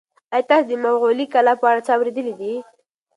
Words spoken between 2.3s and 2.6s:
دي؟